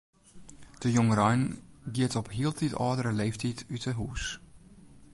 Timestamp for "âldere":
2.85-3.11